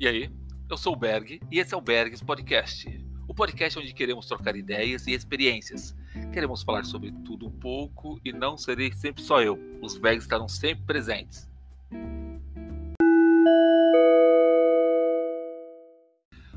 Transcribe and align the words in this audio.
E 0.00 0.06
aí, 0.06 0.30
eu 0.70 0.76
sou 0.76 0.92
o 0.92 0.96
Berg 0.96 1.40
e 1.50 1.58
esse 1.58 1.74
é 1.74 1.76
o 1.76 1.80
Bergs 1.80 2.24
Podcast. 2.24 3.04
O 3.26 3.34
podcast 3.34 3.80
onde 3.80 3.92
queremos 3.92 4.26
trocar 4.26 4.54
ideias 4.54 5.08
e 5.08 5.12
experiências. 5.12 5.92
Queremos 6.32 6.62
falar 6.62 6.84
sobre 6.84 7.10
tudo 7.24 7.48
um 7.48 7.50
pouco 7.50 8.16
e 8.24 8.32
não 8.32 8.56
serei 8.56 8.92
sempre 8.92 9.24
só 9.24 9.42
eu. 9.42 9.58
Os 9.82 9.98
Bergs 9.98 10.24
estarão 10.24 10.46
sempre 10.46 10.84
presentes. 10.84 11.50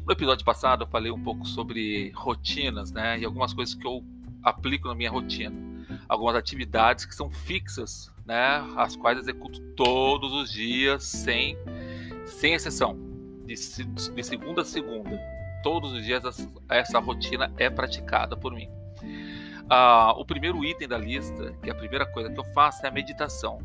No 0.06 0.12
episódio 0.12 0.46
passado 0.46 0.84
eu 0.84 0.88
falei 0.88 1.12
um 1.12 1.24
pouco 1.24 1.44
sobre 1.44 2.12
rotinas, 2.12 2.92
né? 2.92 3.18
E 3.18 3.26
algumas 3.26 3.56
coisas 3.56 3.74
que 3.74 3.88
eu 3.88 4.06
aplico 4.44 4.88
na 4.88 4.94
minha 4.94 5.10
rotina. 5.10 5.60
Algumas 6.08 6.36
atividades 6.36 7.06
que 7.06 7.16
são 7.16 7.28
fixas, 7.32 8.14
né? 8.24 8.64
As 8.78 8.96
quais 8.96 9.18
executo 9.18 9.60
todos 9.76 10.32
os 10.32 10.52
dias, 10.52 11.06
sem, 11.06 11.58
sem 12.28 12.54
exceção. 12.54 13.11
De, 13.46 13.56
de 13.56 14.24
segunda 14.24 14.62
a 14.62 14.66
segunda. 14.66 15.20
Todos 15.64 15.94
os 15.94 16.04
dias 16.04 16.24
essa, 16.26 16.50
essa 16.70 17.00
rotina 17.00 17.54
é 17.58 17.70
praticada 17.70 18.36
por 18.36 18.54
mim. 18.54 18.70
Ah, 19.70 20.14
o 20.18 20.26
primeiro 20.26 20.64
item 20.66 20.88
da 20.88 20.98
lista, 20.98 21.54
que 21.62 21.70
é 21.70 21.72
a 21.72 21.76
primeira 21.76 22.06
coisa 22.06 22.30
que 22.30 22.40
eu 22.40 22.44
faço, 22.46 22.86
é 22.86 22.90
a 22.90 22.92
meditação. 22.92 23.60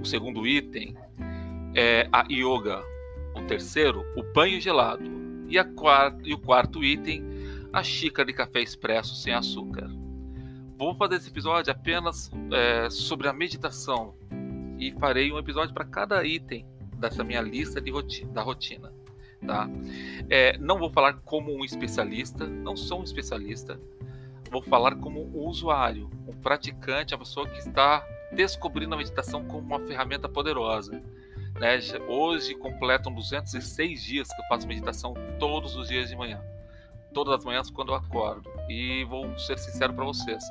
O 0.00 0.04
segundo 0.04 0.46
item 0.46 0.96
é 1.74 2.08
a 2.12 2.24
yoga. 2.30 2.82
O 3.34 3.42
terceiro, 3.42 4.04
o 4.16 4.22
banho 4.22 4.60
gelado. 4.60 5.02
E, 5.48 5.58
a 5.58 5.64
quarta, 5.64 6.18
e 6.24 6.32
o 6.32 6.38
quarto 6.38 6.84
item, 6.84 7.24
a 7.72 7.82
xícara 7.82 8.26
de 8.26 8.32
café 8.32 8.60
expresso 8.60 9.14
sem 9.16 9.34
açúcar. 9.34 9.90
Vou 10.76 10.94
fazer 10.94 11.16
esse 11.16 11.28
episódio 11.28 11.72
apenas 11.72 12.30
é, 12.52 12.88
sobre 12.90 13.28
a 13.28 13.32
meditação 13.32 14.14
e 14.78 14.92
farei 14.92 15.32
um 15.32 15.38
episódio 15.38 15.74
para 15.74 15.84
cada 15.84 16.24
item 16.24 16.66
dessa 16.94 17.24
minha 17.24 17.40
lista 17.40 17.80
de 17.80 17.90
rotina, 17.90 18.32
da 18.32 18.42
rotina. 18.42 18.92
Tá? 19.46 19.68
É, 20.30 20.56
não 20.58 20.78
vou 20.78 20.90
falar 20.90 21.14
como 21.24 21.52
um 21.52 21.64
especialista, 21.64 22.46
não 22.46 22.76
sou 22.76 23.00
um 23.00 23.04
especialista. 23.04 23.78
Vou 24.50 24.62
falar 24.62 24.96
como 24.96 25.20
um 25.20 25.46
usuário, 25.46 26.08
um 26.26 26.32
praticante, 26.32 27.14
uma 27.14 27.18
pessoa 27.20 27.48
que 27.48 27.58
está 27.58 28.06
descobrindo 28.32 28.94
a 28.94 28.98
meditação 28.98 29.44
como 29.44 29.66
uma 29.66 29.80
ferramenta 29.80 30.28
poderosa. 30.28 31.02
Né? 31.60 31.78
Hoje 32.08 32.54
completam 32.54 33.12
206 33.12 34.02
dias 34.02 34.28
que 34.28 34.40
eu 34.40 34.46
faço 34.46 34.66
meditação 34.66 35.14
todos 35.38 35.76
os 35.76 35.88
dias 35.88 36.08
de 36.08 36.16
manhã 36.16 36.40
todas 37.14 37.34
as 37.34 37.44
manhãs 37.44 37.70
quando 37.70 37.90
eu 37.90 37.94
acordo. 37.94 38.50
E 38.68 39.04
vou 39.04 39.38
ser 39.38 39.56
sincero 39.58 39.94
para 39.94 40.04
vocês, 40.04 40.44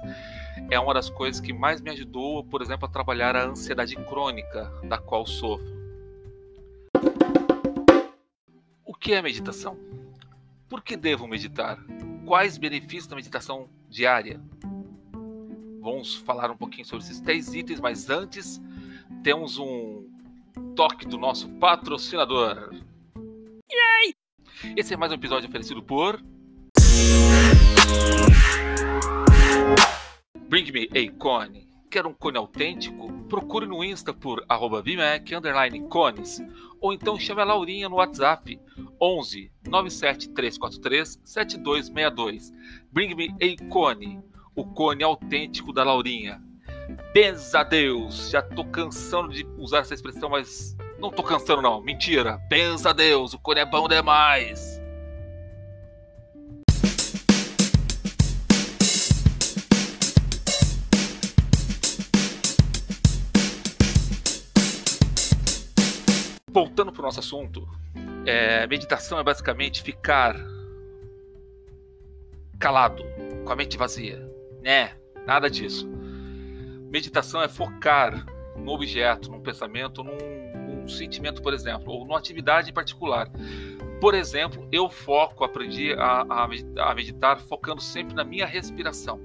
é 0.72 0.80
uma 0.80 0.94
das 0.94 1.10
coisas 1.10 1.40
que 1.40 1.54
mais 1.54 1.82
me 1.82 1.92
ajudou, 1.92 2.44
por 2.44 2.62
exemplo, 2.62 2.86
a 2.86 2.90
trabalhar 2.90 3.36
a 3.36 3.44
ansiedade 3.44 3.96
crônica 3.96 4.72
da 4.86 4.98
qual 4.98 5.28
sofro. 5.28 5.83
Que 9.04 9.14
é 9.14 9.22
meditação? 9.22 9.78
Por 10.70 10.82
que 10.82 10.96
devo 10.96 11.28
meditar? 11.28 11.78
Quais 12.26 12.58
benefícios 12.58 13.06
da 13.06 13.18
meditação 13.18 13.70
diária? 13.90 14.42
Vamos 15.82 16.16
falar 16.16 16.50
um 16.50 16.56
pouquinho 16.56 16.86
sobre 16.86 17.04
esses 17.04 17.20
três 17.20 17.54
itens, 17.54 17.82
mas 17.82 18.10
antes 18.10 18.62
temos 19.22 19.58
um 19.58 20.10
toque 20.74 21.06
do 21.06 21.18
nosso 21.18 21.50
patrocinador. 21.60 22.74
Yay! 23.70 24.16
Esse 24.78 24.94
é 24.94 24.98
mais 24.98 25.12
um 25.12 25.16
episódio 25.16 25.50
oferecido 25.50 25.84
por 25.84 26.24
Bring 30.48 30.72
me 30.72 30.88
a 30.98 31.12
cone. 31.20 31.73
Quer 31.94 32.08
um 32.08 32.14
cone 32.16 32.40
autêntico? 32.40 33.14
Procure 33.30 33.68
no 33.68 33.84
Insta 33.84 34.12
por 34.12 34.44
arroba 34.50 34.84
underline 35.38 35.88
cones 35.90 36.42
ou 36.82 36.92
então 36.92 37.20
chame 37.20 37.42
a 37.42 37.44
Laurinha 37.44 37.88
no 37.88 37.98
WhatsApp 37.98 38.60
11 39.00 39.52
97 39.70 40.30
343 40.30 41.22
7262. 41.24 42.52
Bring 42.92 43.14
me 43.14 43.30
a 43.40 43.70
cone, 43.70 44.20
o 44.56 44.66
cone 44.66 45.04
autêntico 45.04 45.72
da 45.72 45.84
Laurinha. 45.84 46.42
Benza 47.14 47.60
a 47.60 47.64
Deus, 47.64 48.32
já 48.32 48.42
tô 48.42 48.66
cansando 48.66 49.32
de 49.32 49.46
usar 49.60 49.82
essa 49.82 49.94
expressão, 49.94 50.32
mas 50.32 50.76
não 50.98 51.12
tô 51.12 51.22
cansando 51.22 51.62
não, 51.62 51.80
mentira. 51.80 52.40
Benza 52.50 52.90
a 52.90 52.94
Deus, 52.94 53.36
o 53.36 53.40
cone 53.40 53.60
é 53.60 53.66
bom 53.68 53.88
demais. 53.88 54.73
Voltando 66.54 66.92
para 66.92 67.02
o 67.02 67.06
nosso 67.06 67.20
assunto, 67.20 67.68
é, 68.26 68.68
meditação 68.68 69.20
é 69.20 69.24
basicamente 69.24 69.82
ficar 69.82 70.36
calado, 72.60 73.04
com 73.44 73.52
a 73.52 73.56
mente 73.56 73.76
vazia. 73.76 74.30
Né? 74.62 74.96
Nada 75.26 75.50
disso. 75.50 75.90
Meditação 76.92 77.42
é 77.42 77.50
focar 77.50 78.24
no 78.56 78.72
objeto, 78.72 79.32
num 79.32 79.42
pensamento, 79.42 80.04
num, 80.04 80.16
num 80.68 80.88
sentimento, 80.88 81.42
por 81.42 81.54
exemplo, 81.54 81.92
ou 81.92 82.06
numa 82.06 82.20
atividade 82.20 82.70
em 82.70 82.74
particular. 82.74 83.30
Por 84.00 84.14
exemplo, 84.14 84.68
eu 84.72 84.90
foco, 84.90 85.44
aprendi 85.44 85.94
a, 85.94 86.22
a 86.22 86.94
meditar 86.94 87.40
focando 87.40 87.82
sempre 87.82 88.14
na 88.14 88.24
minha 88.24 88.46
respiração, 88.46 89.20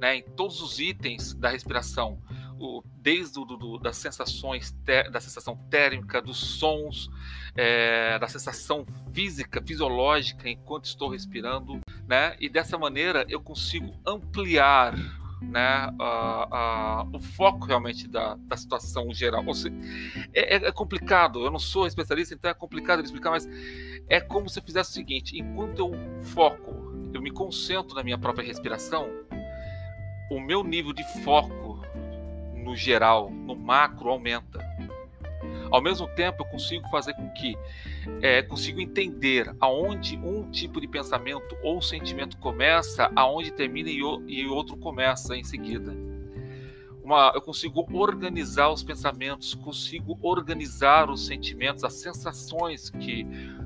né? 0.00 0.16
em 0.16 0.22
todos 0.22 0.62
os 0.62 0.78
itens 0.78 1.34
da 1.34 1.50
respiração 1.50 2.18
o, 2.58 2.82
desde 3.02 3.38
o, 3.38 3.44
do, 3.44 3.78
das 3.78 3.96
sensações, 3.96 4.72
ter, 4.84 5.10
da 5.10 5.20
sensação 5.20 5.56
térmica, 5.70 6.20
dos 6.20 6.38
sons, 6.38 7.10
é, 7.54 8.18
da 8.18 8.28
sensação 8.28 8.84
física, 9.12 9.62
fisiológica 9.62 10.48
enquanto 10.48 10.84
estou 10.84 11.10
respirando, 11.10 11.80
né? 12.06 12.36
E 12.40 12.48
dessa 12.48 12.78
maneira 12.78 13.24
eu 13.28 13.40
consigo 13.40 13.94
ampliar 14.06 14.94
né, 15.40 15.88
o 17.12 17.20
foco 17.20 17.66
realmente 17.66 18.08
da, 18.08 18.36
da 18.36 18.56
situação 18.56 19.12
geral. 19.12 19.42
Seja, 19.54 19.74
é, 20.32 20.56
é, 20.56 20.72
complicado, 20.72 21.44
eu 21.44 21.50
não 21.50 21.58
sou 21.58 21.86
especialista, 21.86 22.34
então 22.34 22.50
é 22.50 22.54
complicado 22.54 23.00
de 23.00 23.06
explicar, 23.06 23.30
mas 23.30 23.48
é 24.08 24.20
como 24.20 24.48
se 24.48 24.58
eu 24.58 24.62
fizesse 24.62 24.90
o 24.90 24.94
seguinte: 24.94 25.38
enquanto 25.38 25.78
eu 25.78 25.92
foco, 26.22 26.74
eu 27.12 27.20
me 27.20 27.30
concentro 27.30 27.94
na 27.94 28.02
minha 28.02 28.18
própria 28.18 28.46
respiração, 28.46 29.08
o 30.30 30.40
meu 30.40 30.64
nível 30.64 30.92
de 30.92 31.04
foco 31.22 31.65
no 32.66 32.74
geral, 32.74 33.30
no 33.30 33.54
macro, 33.54 34.10
aumenta. 34.10 34.58
Ao 35.70 35.80
mesmo 35.80 36.08
tempo, 36.08 36.42
eu 36.42 36.46
consigo 36.46 36.88
fazer 36.88 37.14
com 37.14 37.28
que 37.30 37.56
é, 38.20 38.42
consigo 38.42 38.80
entender 38.80 39.54
aonde 39.60 40.16
um 40.16 40.50
tipo 40.50 40.80
de 40.80 40.88
pensamento 40.88 41.56
ou 41.62 41.80
sentimento 41.80 42.36
começa, 42.38 43.10
aonde 43.14 43.52
termina 43.52 43.88
e, 43.88 44.02
o, 44.02 44.22
e 44.28 44.46
outro 44.46 44.76
começa 44.76 45.36
em 45.36 45.44
seguida. 45.44 45.96
Uma, 47.02 47.30
eu 47.36 47.40
consigo 47.40 47.86
organizar 47.96 48.68
os 48.68 48.82
pensamentos, 48.82 49.54
consigo 49.54 50.18
organizar 50.20 51.08
os 51.08 51.24
sentimentos, 51.24 51.84
as 51.84 51.94
sensações 51.94 52.90
que 52.90 53.24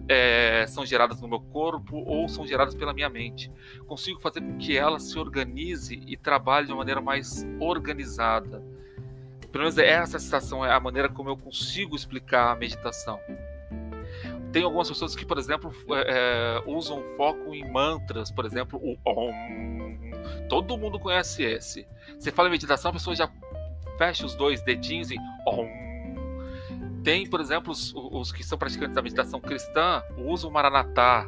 é, 0.09 0.67
são 0.69 0.85
geradas 0.85 1.23
no 1.23 1.29
meu 1.29 1.41
corpo 1.41 1.97
ou 1.97 2.29
são 2.29 2.47
geradas 2.47 2.75
pela 2.75 2.93
minha 2.93 3.09
mente. 3.09 3.51
Consigo 3.87 4.21
fazer 4.21 4.43
com 4.43 4.59
que 4.59 4.77
ela 4.77 4.99
se 5.01 5.19
organize 5.19 6.03
e 6.07 6.19
trabalhe 6.19 6.67
de 6.67 6.73
uma 6.73 6.79
maneira 6.79 7.01
mais 7.01 7.47
organizada 7.59 8.63
pelo 9.51 9.65
menos 9.65 9.79
essa 9.79 10.19
sensação 10.19 10.65
é 10.65 10.73
a 10.73 10.81
maneira 10.81 11.09
como 11.09 11.29
eu 11.29 11.37
consigo 11.37 11.97
explicar 11.97 12.53
a 12.53 12.57
meditação. 12.57 13.21
Tem 14.53 14.65
algumas 14.65 14.89
pessoas 14.89 15.15
que, 15.15 15.25
por 15.25 15.39
exemplo, 15.39 15.73
é, 15.91 16.59
é 16.59 16.63
usam 16.67 17.03
foco 17.17 17.55
em 17.55 17.71
mantras, 17.71 18.31
por 18.31 18.45
exemplo, 18.45 18.81
o 18.83 18.97
Om. 19.05 20.11
Todo 20.49 20.77
mundo 20.77 20.99
conhece 20.99 21.43
esse. 21.43 21.87
Você 22.19 22.33
fala 22.33 22.49
em 22.49 22.53
meditação, 22.53 22.91
a 22.91 22.95
pessoa 22.95 23.15
já 23.15 23.31
fecha 23.97 24.27
os 24.27 24.35
dois 24.35 24.63
dedinhos 24.63 25.11
e 25.11 25.17
Om. 25.47 25.69
Tem, 27.05 27.29
por 27.29 27.41
exemplo, 27.41 27.73
os, 27.73 27.93
os 27.95 28.33
que 28.33 28.45
são 28.45 28.59
praticantes 28.59 28.95
da 28.95 29.03
meditação 29.03 29.41
cristã, 29.41 30.03
usam 30.19 30.51
o 30.51 30.53
Maranatá, 30.53 31.27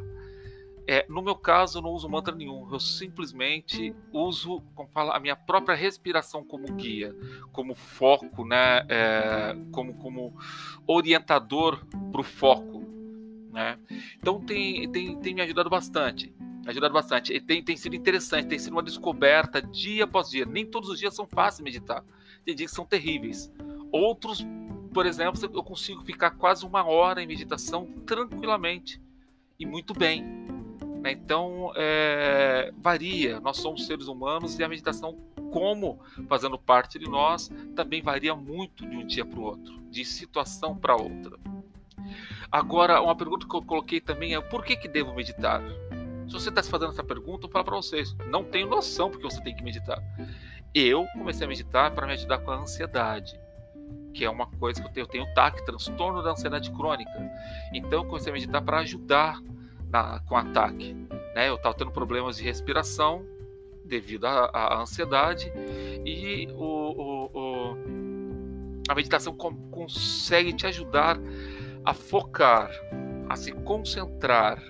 é, 0.87 1.07
no 1.09 1.23
meu 1.23 1.37
caso, 1.37 1.79
eu 1.79 1.83
não 1.83 1.91
uso 1.91 2.09
mantra 2.09 2.35
nenhum. 2.35 2.69
Eu 2.73 2.81
simplesmente 2.81 3.95
uso, 4.13 4.63
como 4.75 4.89
fala, 4.89 5.17
a 5.17 5.21
minha 5.21 5.37
própria 5.37 5.77
respiração 5.77 6.45
como 6.45 6.67
guia, 6.75 7.15
como 7.53 7.75
foco, 7.75 8.45
né? 8.45 8.85
É, 8.89 9.57
como, 9.71 9.95
como 9.95 10.37
orientador 10.87 11.85
para 12.11 12.21
o 12.21 12.25
foco, 12.25 12.85
né? 13.53 13.79
Então 14.19 14.41
tem, 14.41 14.91
tem, 14.91 15.17
tem 15.19 15.35
me 15.35 15.43
ajudado 15.43 15.71
bastante. 15.71 16.35
Ajudado 16.67 16.93
bastante. 16.93 17.33
E 17.33 17.41
tem, 17.41 17.63
tem 17.63 17.77
sido 17.77 17.95
interessante, 17.95 18.49
tem 18.49 18.59
sido 18.59 18.73
uma 18.73 18.83
descoberta 18.83 19.63
dia 19.63 20.05
após 20.05 20.31
dia. 20.31 20.45
Nem 20.45 20.67
todos 20.67 20.89
os 20.89 20.99
dias 20.99 21.15
são 21.15 21.27
fáceis 21.27 21.63
meditar. 21.63 22.05
Tem 22.45 22.55
dias 22.55 22.71
que 22.71 22.77
são 22.77 22.85
terríveis. 22.85 23.53
Outros, 23.93 24.45
por 24.93 25.07
exemplo, 25.07 25.41
eu 25.53 25.63
consigo 25.63 26.03
ficar 26.03 26.33
quase 26.33 26.67
uma 26.67 26.85
hora 26.85 27.23
em 27.23 27.27
meditação 27.27 27.87
tranquilamente 28.05 29.01
e 29.59 29.67
muito 29.67 29.95
bem. 29.95 30.52
Né? 31.03 31.13
Então, 31.13 31.73
é, 31.75 32.73
varia. 32.79 33.41
Nós 33.41 33.59
somos 33.59 33.87
seres 33.87 34.07
humanos 34.07 34.59
e 34.59 34.65
a 34.65 34.69
meditação, 34.69 35.19
como 35.51 35.99
fazendo 36.29 36.57
parte 36.57 36.99
de 36.99 37.09
nós, 37.09 37.51
também 37.75 38.01
varia 38.01 38.35
muito 38.35 38.89
de 38.89 38.97
um 38.97 39.05
dia 39.05 39.25
para 39.25 39.39
o 39.39 39.43
outro, 39.43 39.81
de 39.91 40.05
situação 40.05 40.77
para 40.77 40.95
outra. 40.95 41.37
Agora, 42.51 43.03
uma 43.03 43.17
pergunta 43.17 43.47
que 43.47 43.57
eu 43.57 43.63
coloquei 43.63 44.01
também 44.01 44.35
é 44.35 44.41
por 44.41 44.65
que, 44.65 44.77
que 44.77 44.89
devo 44.89 45.15
meditar? 45.15 45.61
Se 46.29 46.33
você 46.35 46.51
está 46.51 46.63
se 46.63 46.71
fazendo 46.71 46.93
essa 46.93 47.03
pergunta, 47.03 47.47
eu 47.47 47.51
falo 47.51 47.65
para 47.65 47.77
vocês, 47.77 48.15
não 48.29 48.45
tenho 48.45 48.69
noção 48.69 49.11
porque 49.11 49.25
você 49.25 49.43
tem 49.43 49.55
que 49.55 49.63
meditar. 49.63 50.01
Eu 50.75 51.07
comecei 51.15 51.45
a 51.45 51.49
meditar 51.49 51.91
para 51.91 52.07
me 52.07 52.13
ajudar 52.13 52.39
com 52.39 52.51
a 52.51 52.57
ansiedade, 52.57 53.39
que 54.15 54.25
é 54.25 54.31
uma 54.31 54.47
coisa 54.47 54.81
que 54.81 54.87
eu 54.87 54.93
tenho, 54.93 55.05
eu 55.05 55.09
tenho 55.09 55.35
TAC, 55.35 55.65
transtorno 55.65 56.23
da 56.23 56.31
ansiedade 56.31 56.71
crônica. 56.71 57.11
Então 57.75 58.03
eu 58.03 58.05
comecei 58.05 58.31
a 58.31 58.35
meditar 58.35 58.63
para 58.63 58.79
ajudar 58.79 59.41
na, 59.93 60.19
com 60.21 60.37
ataque. 60.37 60.95
Né? 61.35 61.49
Eu 61.49 61.57
estava 61.57 61.75
tendo 61.75 61.91
problemas 61.91 62.37
de 62.39 62.43
respiração 62.43 63.25
devido 63.85 64.25
à, 64.25 64.81
ansiedade 64.81 65.53
e 66.05 66.49
o, 66.53 66.65
o, 66.65 67.31
o, 67.35 67.77
a 68.89 68.95
meditação 68.95 69.37
com, 69.37 69.55
consegue 69.71 70.53
te 70.55 70.67
ajudar 70.67 71.19
a 71.85 71.93
focar, 71.93 72.71
a 73.29 73.37
se 73.37 73.53
concentrar, 73.53 74.63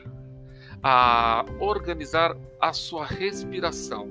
a 0.83 1.45
organizar 1.61 2.37
a 2.61 2.73
sua 2.73 3.07
respiração. 3.07 4.09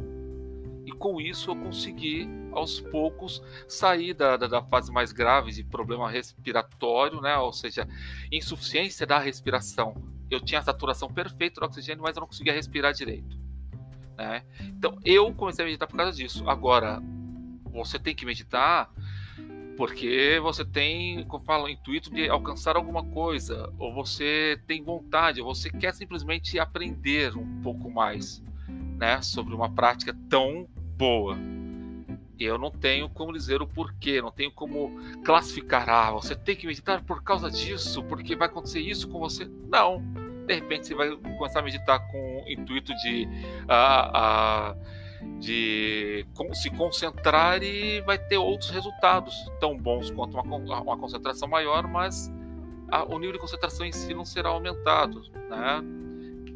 E 0.86 0.92
com 0.92 1.20
isso 1.20 1.52
eu 1.52 1.56
consegui, 1.56 2.30
aos 2.52 2.80
poucos, 2.80 3.42
sair 3.68 4.14
da, 4.14 4.38
da, 4.38 4.48
da, 4.48 4.62
fase 4.62 4.92
mais 4.92 5.12
grave 5.12 5.52
de 5.52 5.64
problema 5.64 6.10
respiratório, 6.10 7.22
né? 7.22 7.38
ou 7.38 7.54
seja, 7.54 7.88
insuficiência 8.32 9.06
da 9.06 9.18
respiração. 9.18 10.11
Eu 10.32 10.40
tinha 10.40 10.60
a 10.60 10.64
saturação 10.64 11.12
perfeita 11.14 11.60
do 11.60 11.66
oxigênio, 11.66 12.02
mas 12.02 12.16
eu 12.16 12.22
não 12.22 12.28
conseguia 12.28 12.54
respirar 12.54 12.94
direito. 12.94 13.38
Né? 14.18 14.44
Então 14.62 14.98
eu 15.06 15.32
comecei 15.34 15.64
a 15.64 15.68
meditar 15.68 15.88
por 15.88 15.98
causa 15.98 16.18
disso. 16.18 16.50
Agora, 16.50 17.02
você 17.72 18.00
tem 18.00 18.16
que 18.16 18.26
meditar 18.26 18.90
porque 19.78 20.40
você 20.44 20.64
tem, 20.64 21.26
como 21.26 21.44
falo, 21.44 21.66
o 21.66 21.70
intuito 21.70 22.14
de 22.14 22.30
alcançar 22.30 22.76
alguma 22.76 23.04
coisa, 23.04 23.74
ou 23.80 23.92
você 23.92 24.62
tem 24.68 24.84
vontade, 24.84 25.42
ou 25.42 25.56
você 25.56 25.72
quer 25.72 25.94
simplesmente 25.94 26.60
aprender 26.60 27.36
um 27.36 27.62
pouco 27.62 27.90
mais, 27.90 28.44
né, 28.68 29.22
sobre 29.24 29.56
uma 29.56 29.72
prática 29.72 30.16
tão 30.30 30.68
boa. 30.96 31.36
Eu 32.40 32.58
não 32.58 32.70
tenho 32.70 33.10
como 33.10 33.34
dizer 33.34 33.62
o 33.62 33.68
porquê, 33.68 34.22
não 34.22 34.32
tenho 34.32 34.52
como 34.52 35.00
classificar. 35.24 35.90
Ah, 35.90 36.12
você 36.12 36.36
tem 36.36 36.56
que 36.56 36.68
meditar 36.68 37.04
por 37.04 37.24
causa 37.24 37.50
disso, 37.50 38.04
porque 38.04 38.36
vai 38.36 38.48
acontecer 38.48 38.82
isso 38.82 39.08
com 39.08 39.20
você. 39.20 39.50
Não. 39.68 40.04
De 40.46 40.54
repente 40.54 40.88
você 40.88 40.96
vai 40.96 41.16
começar 41.38 41.60
a 41.60 41.64
meditar 41.64 42.00
com 42.12 42.44
o 42.44 42.50
intuito 42.50 42.94
de. 42.96 43.28
Ah, 43.68 44.12
ah, 44.14 44.76
de 45.40 46.26
se 46.54 46.70
concentrar 46.72 47.62
e 47.64 48.02
vai 48.02 48.18
ter 48.18 48.38
outros 48.38 48.70
resultados 48.70 49.36
tão 49.60 49.78
bons 49.78 50.10
quanto 50.10 50.38
uma, 50.38 50.82
uma 50.82 50.98
concentração 50.98 51.48
maior, 51.48 51.88
mas 51.88 52.32
a, 52.90 53.04
o 53.04 53.18
nível 53.18 53.34
de 53.34 53.40
concentração 53.40 53.86
em 53.86 53.92
si 53.92 54.14
não 54.14 54.26
será 54.26 54.50
aumentado, 54.50 55.24
né? 55.50 55.84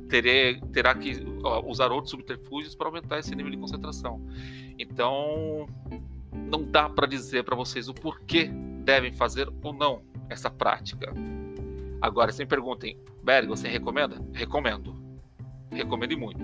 Terê, 0.09 0.59
terá 0.71 0.93
que 0.93 1.17
usar 1.65 1.91
outros 1.91 2.11
subterfúgios 2.11 2.75
para 2.75 2.87
aumentar 2.87 3.19
esse 3.19 3.35
nível 3.35 3.51
de 3.51 3.57
concentração. 3.57 4.21
Então, 4.77 5.67
não 6.31 6.63
dá 6.63 6.87
para 6.87 7.07
dizer 7.07 7.43
para 7.43 7.55
vocês 7.55 7.89
o 7.89 7.93
porquê 7.93 8.51
devem 8.83 9.11
fazer 9.11 9.51
ou 9.63 9.73
não 9.73 10.03
essa 10.29 10.49
prática. 10.49 11.11
Agora, 12.01 12.31
se 12.31 12.43
me 12.43 12.47
perguntem, 12.47 12.97
Berg, 13.23 13.47
você 13.47 13.67
recomenda? 13.67 14.21
Recomendo. 14.33 14.95
Recomendo 15.71 16.11
e 16.11 16.15
muito. 16.15 16.39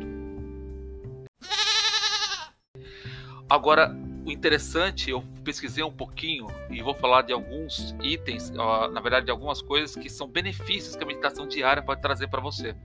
Agora, 3.50 3.95
o 4.25 4.31
interessante, 4.31 5.09
eu 5.09 5.24
pesquisei 5.44 5.83
um 5.83 5.92
pouquinho 5.92 6.48
e 6.69 6.81
vou 6.81 6.94
falar 6.94 7.24
de 7.24 7.33
alguns 7.33 7.95
itens, 8.01 8.50
na 8.50 9.01
verdade, 9.01 9.25
de 9.25 9.31
algumas 9.31 9.62
coisas 9.62 9.95
que 9.95 10.09
são 10.09 10.27
benefícios 10.27 10.95
que 10.95 11.03
a 11.03 11.07
meditação 11.07 11.48
diária 11.48 11.81
pode 11.81 12.01
trazer 12.01 12.27
para 12.27 12.39
você, 12.39 12.75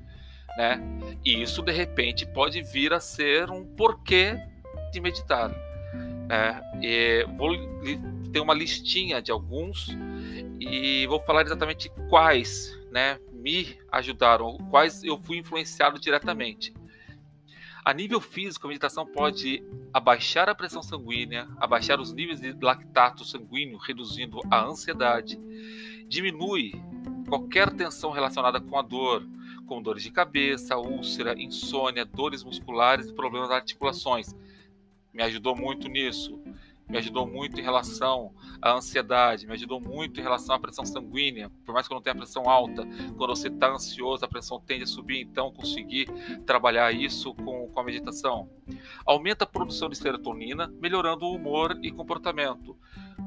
né? 0.56 0.80
E 1.24 1.40
isso 1.42 1.62
de 1.62 1.72
repente 1.72 2.26
pode 2.26 2.62
vir 2.62 2.92
a 2.92 3.00
ser 3.00 3.50
um 3.50 3.64
porquê 3.64 4.38
de 4.92 5.00
meditar. 5.00 5.50
Né? 6.28 6.60
E 6.82 7.26
vou 7.36 7.54
ter 8.36 8.40
uma 8.40 8.52
listinha 8.52 9.22
de 9.22 9.32
alguns 9.32 9.96
e 10.60 11.06
vou 11.06 11.18
falar 11.20 11.46
exatamente 11.46 11.90
quais, 12.10 12.78
né, 12.90 13.18
me 13.32 13.78
ajudaram, 13.90 14.58
quais 14.70 15.02
eu 15.02 15.16
fui 15.16 15.38
influenciado 15.38 15.98
diretamente. 15.98 16.74
A 17.82 17.94
nível 17.94 18.20
físico, 18.20 18.66
a 18.66 18.68
meditação 18.68 19.06
pode 19.06 19.64
abaixar 19.90 20.50
a 20.50 20.54
pressão 20.54 20.82
sanguínea, 20.82 21.48
abaixar 21.56 21.98
os 21.98 22.12
níveis 22.12 22.38
de 22.38 22.52
lactato 22.60 23.24
sanguíneo, 23.24 23.78
reduzindo 23.78 24.38
a 24.50 24.62
ansiedade, 24.66 25.40
diminui 26.06 26.72
qualquer 27.26 27.70
tensão 27.70 28.10
relacionada 28.10 28.60
com 28.60 28.78
a 28.78 28.82
dor, 28.82 29.26
como 29.66 29.82
dores 29.82 30.02
de 30.02 30.10
cabeça, 30.10 30.76
úlcera, 30.76 31.40
insônia, 31.40 32.04
dores 32.04 32.44
musculares 32.44 33.08
e 33.08 33.14
problemas 33.14 33.48
das 33.48 33.60
articulações. 33.60 34.36
Me 35.10 35.22
ajudou 35.22 35.56
muito 35.56 35.88
nisso 35.88 36.38
me 36.88 36.98
ajudou 36.98 37.26
muito 37.26 37.58
em 37.58 37.62
relação 37.62 38.32
à 38.62 38.72
ansiedade, 38.72 39.46
me 39.46 39.52
ajudou 39.54 39.80
muito 39.80 40.20
em 40.20 40.22
relação 40.22 40.54
à 40.54 40.58
pressão 40.58 40.84
sanguínea. 40.84 41.50
Por 41.64 41.72
mais 41.72 41.86
que 41.86 41.92
eu 41.92 41.96
não 41.96 42.02
tenha 42.02 42.14
pressão 42.14 42.48
alta, 42.48 42.86
quando 43.16 43.34
você 43.34 43.48
está 43.48 43.70
ansioso, 43.70 44.24
a 44.24 44.28
pressão 44.28 44.60
tende 44.60 44.84
a 44.84 44.86
subir, 44.86 45.20
então 45.20 45.52
conseguir 45.52 46.06
trabalhar 46.46 46.92
isso 46.92 47.34
com, 47.34 47.68
com 47.68 47.80
a 47.80 47.84
meditação. 47.84 48.48
Aumenta 49.04 49.44
a 49.44 49.46
produção 49.46 49.88
de 49.88 49.96
serotonina, 49.96 50.72
melhorando 50.80 51.26
o 51.26 51.34
humor 51.34 51.78
e 51.82 51.90
comportamento. 51.90 52.76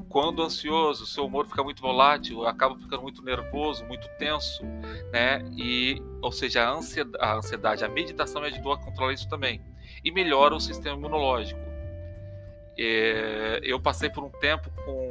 Quando 0.08 0.42
ansioso, 0.42 1.06
seu 1.06 1.26
humor 1.26 1.46
fica 1.46 1.62
muito 1.62 1.82
volátil, 1.82 2.46
acaba 2.46 2.76
ficando 2.76 3.02
muito 3.02 3.22
nervoso, 3.22 3.84
muito 3.84 4.08
tenso, 4.18 4.64
né? 5.12 5.44
E, 5.56 6.02
ou 6.20 6.32
seja, 6.32 6.64
a, 6.64 7.34
ansiedade, 7.34 7.84
a 7.84 7.88
meditação 7.88 8.40
me 8.40 8.48
ajudou 8.48 8.72
a 8.72 8.78
controlar 8.78 9.12
isso 9.12 9.28
também. 9.28 9.60
E 10.04 10.10
melhora 10.10 10.54
o 10.54 10.60
sistema 10.60 10.96
imunológico 10.96 11.69
é, 12.82 13.60
eu 13.62 13.78
passei 13.78 14.08
por 14.08 14.24
um 14.24 14.30
tempo 14.30 14.70
com 14.84 15.10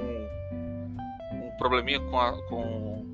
um 1.31 1.51
probleminha 1.59 1.99
com, 1.99 2.19
a, 2.19 2.41
com 2.47 3.05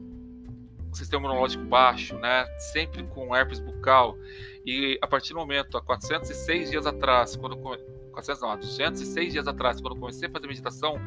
o 0.90 0.96
sistema 0.96 1.26
imunológico 1.26 1.66
baixo, 1.66 2.16
né? 2.18 2.46
Sempre 2.58 3.04
com 3.04 3.36
herpes 3.36 3.60
bucal. 3.60 4.18
E 4.66 4.98
a 5.02 5.08
partir 5.08 5.34
do 5.34 5.40
momento, 5.40 5.78
há 5.78 5.82
406 5.82 6.72
dias 6.72 6.86
atrás, 6.86 7.36
quando 7.36 7.58
400 7.58 8.42
não, 8.42 8.58
206 8.58 9.34
dias 9.34 9.48
atrás, 9.48 9.82
quando 9.82 10.00
comecei 10.00 10.30
a 10.30 10.32
fazer 10.32 10.48
meditação, 10.48 11.02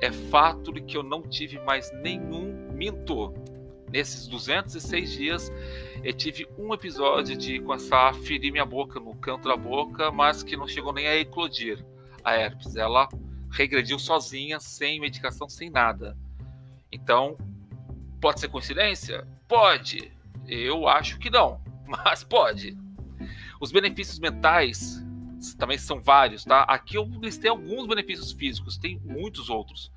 é 0.00 0.12
fato 0.12 0.70
de 0.70 0.82
que 0.82 0.96
eu 0.96 1.02
não 1.02 1.22
tive 1.22 1.58
mais 1.60 1.90
nenhum 2.02 2.70
minto. 2.72 3.32
Nesses 3.90 4.26
206 4.26 5.10
dias, 5.10 5.52
eu 6.04 6.12
tive 6.12 6.46
um 6.58 6.74
episódio 6.74 7.34
de 7.34 7.58
começar 7.60 8.10
a 8.10 8.12
ferir 8.12 8.52
minha 8.52 8.66
boca 8.66 9.00
no 9.00 9.14
canto 9.14 9.48
da 9.48 9.56
boca, 9.56 10.12
mas 10.12 10.42
que 10.42 10.54
não 10.54 10.68
chegou 10.68 10.92
nem 10.92 11.06
a 11.06 11.16
eclodir 11.16 11.82
a 12.28 12.36
herpes. 12.36 12.76
Ela 12.76 13.08
regrediu 13.50 13.98
sozinha, 13.98 14.60
sem 14.60 15.00
medicação, 15.00 15.48
sem 15.48 15.70
nada. 15.70 16.16
Então, 16.90 17.36
pode 18.20 18.40
ser 18.40 18.48
coincidência? 18.48 19.26
Pode. 19.46 20.12
Eu 20.46 20.88
acho 20.88 21.18
que 21.18 21.30
não, 21.30 21.60
mas 21.86 22.24
pode. 22.24 22.76
Os 23.60 23.72
benefícios 23.72 24.18
mentais 24.18 25.04
também 25.56 25.78
são 25.78 26.00
vários, 26.00 26.44
tá? 26.44 26.62
Aqui 26.62 26.96
eu 26.96 27.04
listei 27.04 27.50
alguns 27.50 27.86
benefícios 27.86 28.32
físicos, 28.32 28.76
tem 28.76 29.00
muitos 29.04 29.48
outros. 29.48 29.92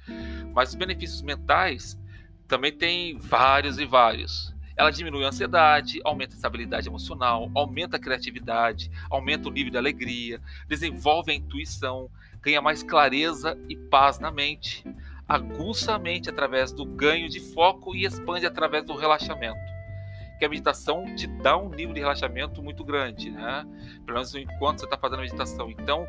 Mas 0.54 0.70
os 0.70 0.76
benefícios 0.76 1.22
mentais 1.22 2.00
também 2.48 2.72
tem 2.72 3.18
vários 3.18 3.80
e 3.80 3.86
vários. 3.86 4.54
Ela 4.82 4.90
diminui 4.90 5.24
a 5.24 5.28
ansiedade, 5.28 6.02
aumenta 6.04 6.34
a 6.34 6.38
estabilidade 6.38 6.88
emocional, 6.88 7.52
aumenta 7.54 7.98
a 7.98 8.00
criatividade, 8.00 8.90
aumenta 9.12 9.48
o 9.48 9.52
nível 9.52 9.72
de 9.72 9.78
alegria, 9.78 10.42
desenvolve 10.68 11.32
a 11.32 11.36
intuição, 11.36 12.10
ganha 12.42 12.60
mais 12.64 12.82
clareza 12.82 13.56
e 13.70 13.76
paz 13.76 14.18
na 14.18 14.32
mente, 14.32 14.84
aguça 15.30 15.94
a 15.94 16.00
mente 16.00 16.32
através 16.32 16.72
do 16.72 16.84
ganho 16.84 17.30
de 17.30 17.40
foco 17.40 17.96
e 17.96 18.06
expande 18.06 18.48
através 18.48 18.84
do 18.84 18.96
relaxamento. 18.96 19.60
Que 20.40 20.46
a 20.46 20.50
meditação 20.50 21.06
te 21.16 21.28
dá 21.28 21.56
um 21.56 21.70
nível 21.70 21.94
de 21.94 22.00
relaxamento 22.00 22.64
muito 22.64 22.84
grande, 22.84 23.30
né? 23.30 23.64
Pelo 24.04 24.16
menos 24.18 24.34
enquanto 24.34 24.80
você 24.80 24.86
está 24.86 24.98
fazendo 24.98 25.20
a 25.20 25.22
meditação. 25.22 25.70
Então, 25.70 26.08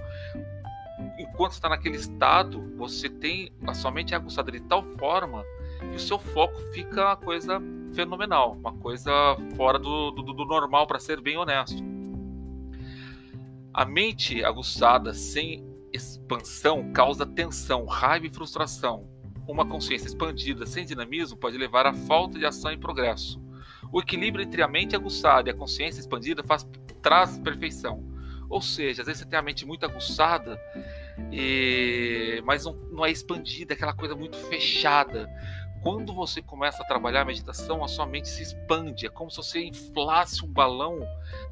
enquanto 1.19 1.53
está 1.53 1.69
naquele 1.69 1.99
estado, 1.99 2.75
você 2.79 3.11
tem 3.11 3.53
a 3.67 3.75
sua 3.75 3.91
mente 3.91 4.15
é 4.15 4.17
aguçada 4.17 4.51
de 4.51 4.61
tal 4.61 4.83
forma 4.97 5.45
que 5.79 5.97
o 5.97 6.01
seu 6.01 6.19
foco 6.19 6.59
fica 6.73 7.03
uma 7.03 7.17
coisa 7.19 7.61
fenomenal, 7.93 8.53
uma 8.53 8.73
coisa 8.73 9.13
fora 9.57 9.79
do, 9.79 10.11
do, 10.11 10.23
do 10.23 10.45
normal, 10.45 10.87
para 10.87 10.99
ser 10.99 11.21
bem 11.21 11.37
honesto. 11.37 11.83
A 13.73 13.85
mente 13.85 14.45
aguçada 14.45 15.15
sem 15.15 15.65
expansão 15.93 16.93
causa 16.93 17.27
tensão, 17.27 17.85
raiva 17.87 18.27
e 18.27 18.31
frustração. 18.31 19.09
Uma 19.47 19.67
consciência 19.67 20.07
expandida 20.07 20.67
sem 20.67 20.85
dinamismo 20.85 21.37
pode 21.37 21.59
levar 21.59 21.87
à 21.87 21.93
falta 21.93 22.39
de 22.39 22.47
ação 22.47 22.73
e 22.73 22.77
progresso. 22.77 23.43
O 23.93 24.01
equilíbrio 24.01 24.45
entre 24.45 24.63
a 24.63 24.69
mente 24.69 24.97
aguçada 24.97 25.49
e 25.49 25.53
a 25.53 25.57
consciência 25.57 26.01
expandida 26.01 26.43
faz, 26.43 26.67
traz 27.03 27.39
perfeição. 27.39 28.11
Ou 28.49 28.61
seja, 28.61 29.03
às 29.03 29.07
vezes 29.07 29.23
você 29.23 29.29
tem 29.29 29.39
a 29.39 29.43
mente 29.43 29.67
muito 29.67 29.85
aguçada, 29.85 30.61
e... 31.33 32.43
mas 32.45 32.65
não, 32.65 32.75
não 32.93 33.05
é 33.05 33.11
expandida, 33.11 33.73
é 33.73 33.75
aquela 33.75 33.95
coisa 33.95 34.15
muito 34.15 34.37
fechada 34.37 35.29
Quando 35.83 36.15
você 36.15 36.41
começa 36.41 36.83
a 36.83 36.87
trabalhar 36.87 37.23
a 37.23 37.25
meditação, 37.25 37.83
a 37.83 37.89
sua 37.89 38.07
mente 38.07 38.29
se 38.29 38.43
expande. 38.43 39.07
É 39.07 39.09
como 39.09 39.31
se 39.31 39.39
você 39.39 39.65
inflasse 39.65 40.45
um 40.45 40.49
balão, 40.49 41.01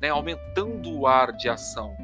né, 0.01 0.09
aumentando 0.09 0.97
o 0.97 1.07
ar 1.07 1.33
de 1.33 1.49
ação, 1.49 1.97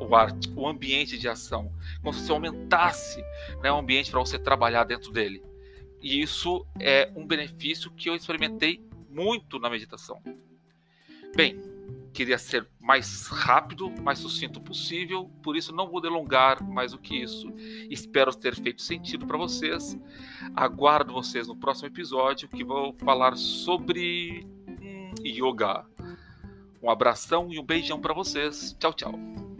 o 0.00 0.14
ar, 0.14 0.30
o 0.54 0.68
ambiente 0.68 1.18
de 1.18 1.28
ação, 1.28 1.72
como 2.00 2.14
se 2.14 2.24
você 2.24 2.32
aumentasse 2.32 3.20
né, 3.60 3.72
o 3.72 3.76
ambiente 3.76 4.10
para 4.10 4.20
você 4.20 4.38
trabalhar 4.38 4.84
dentro 4.84 5.10
dele. 5.10 5.42
E 6.00 6.20
isso 6.20 6.64
é 6.78 7.10
um 7.16 7.26
benefício 7.26 7.90
que 7.90 8.08
eu 8.08 8.14
experimentei 8.14 8.80
muito 9.10 9.58
na 9.58 9.68
meditação. 9.68 10.22
Bem, 11.34 11.60
queria 12.14 12.38
ser 12.38 12.66
mais 12.80 13.26
rápido, 13.26 13.90
mais 14.00 14.20
sucinto 14.20 14.60
possível, 14.60 15.28
por 15.42 15.56
isso 15.56 15.74
não 15.74 15.90
vou 15.90 16.00
delongar 16.00 16.62
mais 16.62 16.92
do 16.92 16.98
que 16.98 17.16
isso. 17.20 17.52
Espero 17.90 18.32
ter 18.34 18.54
feito 18.54 18.80
sentido 18.80 19.26
para 19.26 19.36
vocês. 19.36 19.98
Aguardo 20.54 21.12
vocês 21.12 21.48
no 21.48 21.56
próximo 21.56 21.88
episódio 21.88 22.48
que 22.48 22.64
vou 22.64 22.94
falar 23.04 23.36
sobre 23.36 24.46
hum, 24.80 25.12
yoga. 25.24 25.84
Um 26.80 26.88
abração 26.88 27.52
e 27.52 27.58
um 27.58 27.64
beijão 27.64 28.00
para 28.00 28.14
vocês. 28.14 28.76
Tchau, 28.78 28.92
tchau. 28.92 29.53